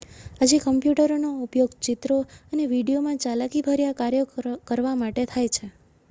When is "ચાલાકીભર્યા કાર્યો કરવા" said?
3.21-4.95